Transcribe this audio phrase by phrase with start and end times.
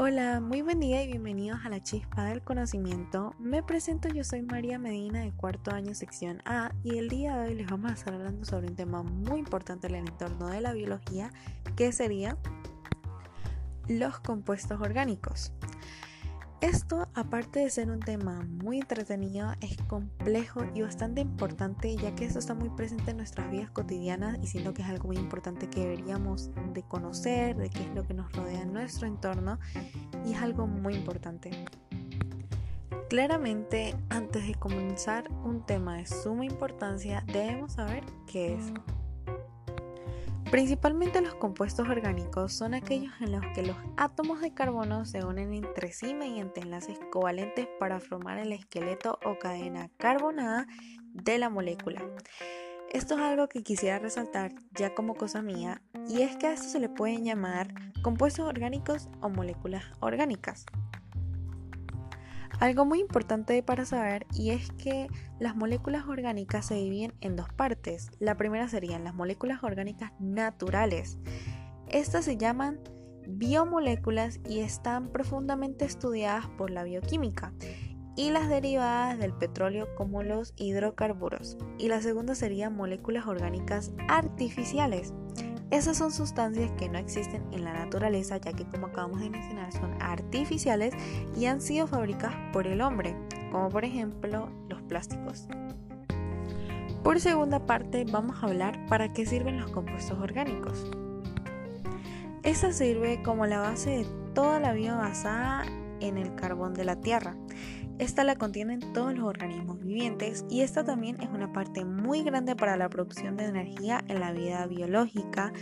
[0.00, 3.34] Hola, muy buen día y bienvenidos a la Chispa del Conocimiento.
[3.40, 7.48] Me presento, yo soy María Medina de cuarto año sección A y el día de
[7.48, 10.60] hoy les vamos a estar hablando sobre un tema muy importante en el entorno de
[10.60, 11.32] la biología
[11.74, 12.38] que sería
[13.88, 15.52] los compuestos orgánicos.
[16.60, 22.24] Esto, aparte de ser un tema muy entretenido, es complejo y bastante importante ya que
[22.24, 25.70] esto está muy presente en nuestras vidas cotidianas y siento que es algo muy importante
[25.70, 29.60] que deberíamos de conocer, de qué es lo que nos rodea en nuestro entorno
[30.26, 31.52] y es algo muy importante.
[33.08, 38.72] Claramente, antes de comenzar un tema de suma importancia, debemos saber qué es.
[40.50, 45.52] Principalmente los compuestos orgánicos son aquellos en los que los átomos de carbono se unen
[45.52, 50.66] entre sí mediante enlaces covalentes para formar el esqueleto o cadena carbonada
[51.12, 52.02] de la molécula.
[52.90, 56.68] Esto es algo que quisiera resaltar ya como cosa mía y es que a esto
[56.68, 57.68] se le pueden llamar
[58.02, 60.64] compuestos orgánicos o moléculas orgánicas.
[62.60, 65.06] Algo muy importante para saber y es que
[65.38, 68.10] las moléculas orgánicas se dividen en dos partes.
[68.18, 71.18] La primera serían las moléculas orgánicas naturales.
[71.86, 72.80] Estas se llaman
[73.28, 77.52] biomoléculas y están profundamente estudiadas por la bioquímica
[78.16, 81.56] y las derivadas del petróleo como los hidrocarburos.
[81.78, 85.14] Y la segunda serían moléculas orgánicas artificiales.
[85.70, 89.70] Esas son sustancias que no existen en la naturaleza ya que como acabamos de mencionar
[89.70, 90.94] son artificiales
[91.36, 93.14] y han sido fabricadas por el hombre,
[93.52, 95.46] como por ejemplo los plásticos.
[97.02, 100.90] Por segunda parte vamos a hablar para qué sirven los compuestos orgánicos.
[102.42, 105.64] Esta sirve como la base de toda la vida basada
[106.00, 107.36] en el carbón de la tierra.
[107.98, 112.54] Esta la contienen todos los organismos vivientes y esta también es una parte muy grande
[112.54, 115.52] para la producción de energía en la vida biológica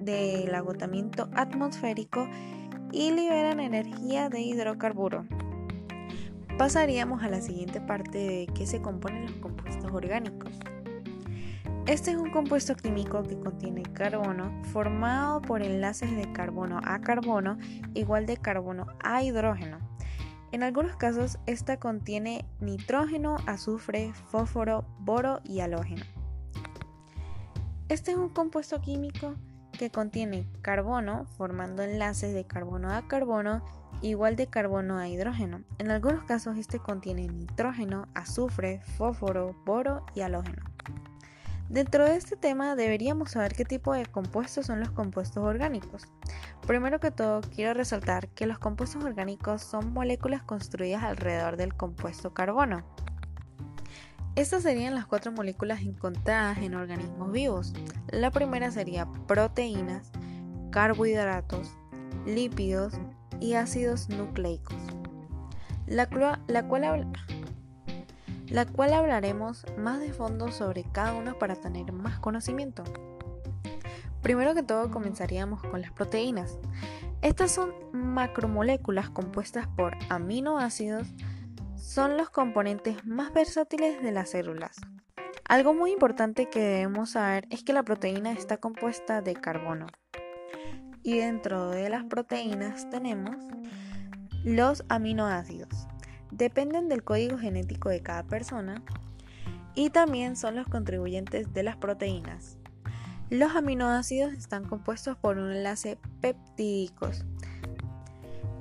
[0.00, 2.28] del agotamiento atmosférico
[2.92, 5.26] y liberan energía de hidrocarburo.
[6.56, 10.52] Pasaríamos a la siguiente parte de qué se componen los compuestos orgánicos.
[11.86, 17.58] Este es un compuesto químico que contiene carbono formado por enlaces de carbono a carbono
[17.92, 19.95] igual de carbono a hidrógeno.
[20.52, 26.04] En algunos casos, esta contiene nitrógeno, azufre, fósforo, boro y halógeno.
[27.88, 29.34] Este es un compuesto químico
[29.76, 33.64] que contiene carbono, formando enlaces de carbono a carbono,
[34.02, 35.62] igual de carbono a hidrógeno.
[35.78, 40.62] En algunos casos, este contiene nitrógeno, azufre, fósforo, boro y halógeno.
[41.68, 46.04] Dentro de este tema deberíamos saber qué tipo de compuestos son los compuestos orgánicos.
[46.66, 52.32] Primero que todo, quiero resaltar que los compuestos orgánicos son moléculas construidas alrededor del compuesto
[52.32, 52.84] carbono.
[54.36, 57.72] Estas serían las cuatro moléculas encontradas en organismos vivos.
[58.08, 60.12] La primera sería proteínas,
[60.70, 61.74] carbohidratos,
[62.26, 62.94] lípidos
[63.40, 64.76] y ácidos nucleicos.
[65.86, 67.10] La, cual
[68.48, 72.84] la cual hablaremos más de fondo sobre cada uno para tener más conocimiento.
[74.22, 76.58] Primero que todo comenzaríamos con las proteínas.
[77.22, 81.08] Estas son macromoléculas compuestas por aminoácidos,
[81.76, 84.76] son los componentes más versátiles de las células.
[85.48, 89.86] Algo muy importante que debemos saber es que la proteína está compuesta de carbono.
[91.02, 93.36] Y dentro de las proteínas tenemos
[94.44, 95.86] los aminoácidos
[96.30, 98.82] dependen del código genético de cada persona
[99.74, 102.58] y también son los contribuyentes de las proteínas.
[103.30, 107.24] Los aminoácidos están compuestos por un enlace peptídicos.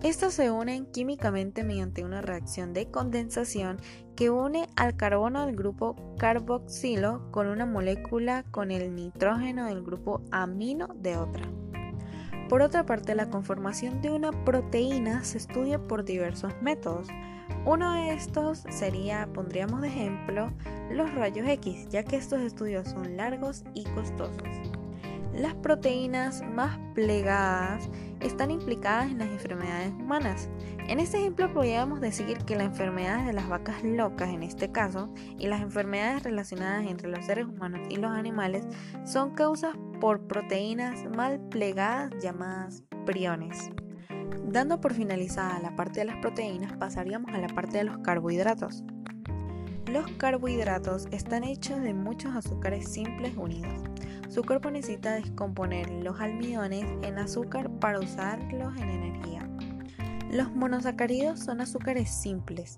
[0.03, 3.77] Estos se unen químicamente mediante una reacción de condensación
[4.15, 10.21] que une al carbono del grupo carboxilo con una molécula con el nitrógeno del grupo
[10.31, 11.49] amino de otra.
[12.49, 17.07] Por otra parte, la conformación de una proteína se estudia por diversos métodos.
[17.65, 20.51] Uno de estos sería, pondríamos de ejemplo,
[20.91, 24.47] los rayos X, ya que estos estudios son largos y costosos.
[25.33, 27.89] Las proteínas más plegadas
[28.21, 30.47] están implicadas en las enfermedades humanas.
[30.87, 35.13] En este ejemplo podríamos decir que las enfermedades de las vacas locas en este caso
[35.37, 38.65] y las enfermedades relacionadas entre los seres humanos y los animales
[39.03, 43.71] son causas por proteínas mal plegadas llamadas priones.
[44.45, 48.83] Dando por finalizada la parte de las proteínas, pasaríamos a la parte de los carbohidratos.
[49.91, 53.83] Los carbohidratos están hechos de muchos azúcares simples unidos.
[54.29, 59.49] Su cuerpo necesita descomponer los almidones en azúcar para usarlos en energía.
[60.31, 62.77] Los monosacáridos son azúcares simples.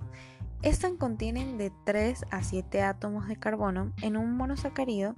[0.63, 5.15] Estos contienen de 3 a 7 átomos de carbono en un monosacárido.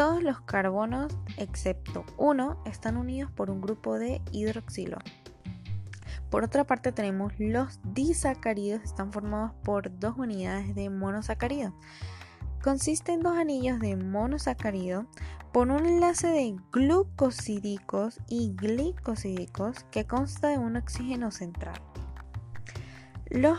[0.00, 4.96] Todos los carbonos, excepto uno, están unidos por un grupo de hidroxilo.
[6.30, 11.74] Por otra parte tenemos los disacáridos, están formados por dos unidades de monosacárido.
[12.62, 15.04] Consiste en dos anillos de monosacárido
[15.52, 21.78] por un enlace de glucosídicos y glicosídicos que consta de un oxígeno central.
[23.28, 23.58] Los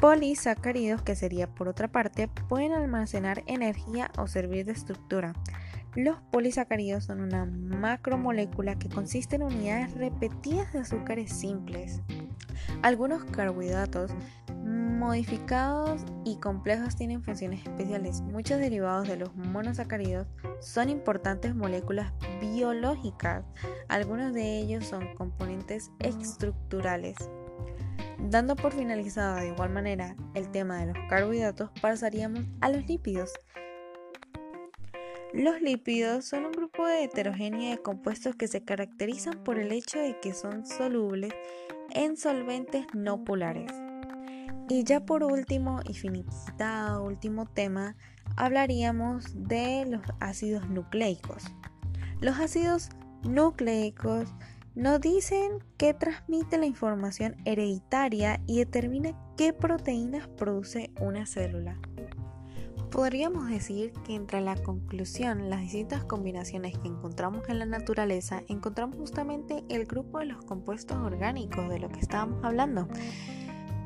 [0.00, 5.34] polisacáridos, que sería por otra parte, pueden almacenar energía o servir de estructura.
[5.96, 12.02] Los polisacáridos son una macromolécula que consiste en unidades repetidas de azúcares simples.
[12.82, 14.10] Algunos carbohidratos
[14.64, 18.22] modificados y complejos tienen funciones especiales.
[18.22, 20.26] Muchos derivados de los monosacáridos
[20.60, 23.44] son importantes moléculas biológicas.
[23.88, 27.16] Algunos de ellos son componentes estructurales.
[28.18, 33.30] Dando por finalizado de igual manera el tema de los carbohidratos, pasaríamos a los lípidos.
[35.34, 39.98] Los lípidos son un grupo de heterogéneo de compuestos que se caracterizan por el hecho
[39.98, 41.32] de que son solubles
[41.90, 43.72] en solventes no polares.
[44.68, 47.96] Y ya por último y finiquitado último tema,
[48.36, 51.42] hablaríamos de los ácidos nucleicos.
[52.20, 52.90] Los ácidos
[53.24, 54.32] nucleicos
[54.76, 61.76] nos dicen que transmite la información hereditaria y determina qué proteínas produce una célula.
[62.94, 68.96] Podríamos decir que entre la conclusión, las distintas combinaciones que encontramos en la naturaleza, encontramos
[68.96, 72.86] justamente el grupo de los compuestos orgánicos de lo que estábamos hablando,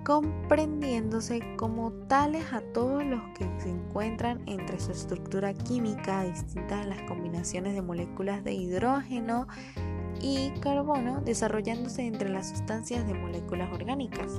[0.04, 7.00] comprendiéndose como tales a todos los que se encuentran entre su estructura química distintas las
[7.04, 9.48] combinaciones de moléculas de hidrógeno
[10.20, 14.38] y carbono desarrollándose entre las sustancias de moléculas orgánicas.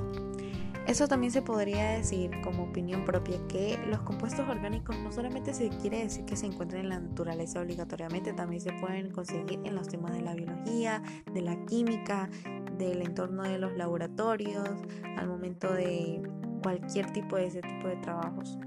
[0.90, 5.68] Eso también se podría decir como opinión propia que los compuestos orgánicos no solamente se
[5.68, 9.86] quiere decir que se encuentran en la naturaleza obligatoriamente, también se pueden conseguir en los
[9.86, 11.00] temas de la biología,
[11.32, 12.28] de la química,
[12.76, 14.68] del entorno de los laboratorios,
[15.16, 16.28] al momento de
[16.60, 18.58] cualquier tipo de ese tipo de trabajos.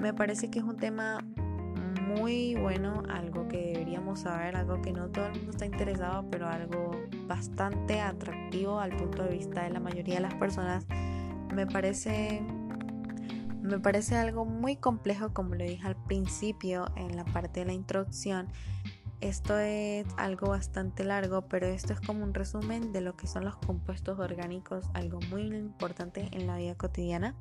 [0.00, 1.20] Me parece que es un tema
[2.08, 6.48] muy bueno, algo que deberíamos saber, algo que no todo el mundo está interesado, pero
[6.48, 6.90] algo
[7.28, 10.86] bastante atractivo al punto de vista de la mayoría de las personas
[11.54, 12.42] me parece
[13.62, 17.72] me parece algo muy complejo como lo dije al principio en la parte de la
[17.72, 18.48] introducción
[19.20, 23.44] esto es algo bastante largo pero esto es como un resumen de lo que son
[23.44, 27.34] los compuestos orgánicos algo muy importante en la vida cotidiana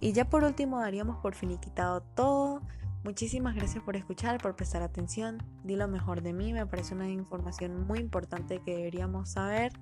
[0.00, 2.62] y ya por último daríamos por finiquitado todo
[3.02, 5.42] Muchísimas gracias por escuchar, por prestar atención.
[5.64, 9.72] Di lo mejor de mí, me parece una información muy importante que deberíamos saber.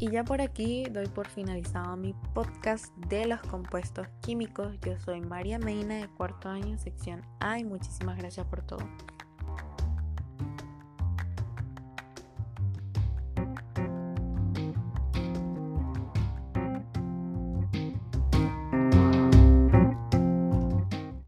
[0.00, 4.74] Y ya por aquí doy por finalizado mi podcast de los compuestos químicos.
[4.80, 8.80] Yo soy María Medina de cuarto año, sección A y muchísimas gracias por todo.